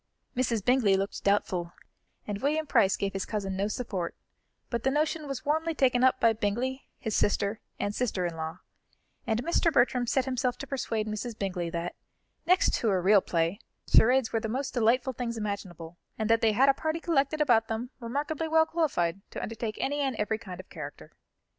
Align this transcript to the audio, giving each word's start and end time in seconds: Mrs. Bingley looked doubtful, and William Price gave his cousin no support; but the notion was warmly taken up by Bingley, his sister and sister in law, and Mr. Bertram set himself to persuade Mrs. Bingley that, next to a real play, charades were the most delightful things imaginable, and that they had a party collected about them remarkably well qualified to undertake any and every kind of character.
Mrs. 0.35 0.65
Bingley 0.65 0.97
looked 0.97 1.23
doubtful, 1.23 1.73
and 2.25 2.41
William 2.41 2.65
Price 2.65 2.97
gave 2.97 3.13
his 3.13 3.23
cousin 3.23 3.55
no 3.55 3.67
support; 3.67 4.15
but 4.71 4.81
the 4.81 4.89
notion 4.89 5.27
was 5.27 5.45
warmly 5.45 5.75
taken 5.75 6.03
up 6.03 6.19
by 6.19 6.33
Bingley, 6.33 6.87
his 6.97 7.15
sister 7.15 7.59
and 7.79 7.93
sister 7.93 8.25
in 8.25 8.35
law, 8.35 8.61
and 9.27 9.43
Mr. 9.43 9.71
Bertram 9.71 10.07
set 10.07 10.25
himself 10.25 10.57
to 10.57 10.65
persuade 10.65 11.05
Mrs. 11.07 11.37
Bingley 11.37 11.69
that, 11.69 11.93
next 12.47 12.73
to 12.73 12.89
a 12.89 12.99
real 12.99 13.21
play, 13.21 13.59
charades 13.93 14.33
were 14.33 14.39
the 14.39 14.49
most 14.49 14.73
delightful 14.73 15.13
things 15.13 15.37
imaginable, 15.37 15.99
and 16.17 16.31
that 16.31 16.41
they 16.41 16.53
had 16.53 16.67
a 16.67 16.73
party 16.73 16.99
collected 16.99 17.39
about 17.39 17.67
them 17.67 17.91
remarkably 17.99 18.47
well 18.47 18.65
qualified 18.65 19.21
to 19.29 19.39
undertake 19.43 19.77
any 19.79 19.99
and 20.01 20.15
every 20.15 20.39
kind 20.39 20.59
of 20.59 20.67
character. 20.71 21.11